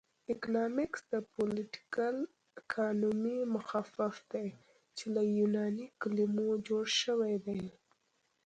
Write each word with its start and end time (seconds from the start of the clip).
اکنامکس 0.33 1.01
د 1.13 1.15
پولیټیکل 1.33 2.15
اکانومي 2.61 3.37
مخفف 3.55 4.15
دی 4.31 4.47
چې 4.97 5.05
له 5.15 5.21
یوناني 5.39 5.85
کلمو 6.01 6.49
جوړ 6.67 6.83
شوی 7.01 7.35
دی 7.45 7.61